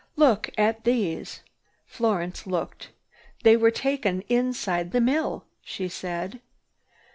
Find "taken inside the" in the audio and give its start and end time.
3.69-4.99